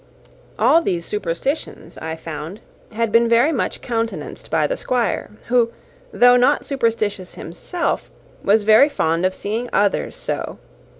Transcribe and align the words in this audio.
All 0.57 0.81
these 0.81 1.05
superstitions, 1.05 1.95
I 1.99 2.15
found, 2.15 2.59
had 2.93 3.11
been 3.11 3.29
very 3.29 3.51
much 3.51 3.81
countenanced 3.81 4.49
by 4.49 4.65
the 4.65 4.75
Squire, 4.75 5.29
who, 5.49 5.71
though 6.11 6.37
not 6.37 6.65
superstitious 6.65 7.35
himself, 7.35 8.09
was 8.43 8.63
very 8.63 8.89
fond 8.89 9.27
of 9.27 9.35
seeing 9.35 9.69
others 9.71 10.15
so. 10.15 10.57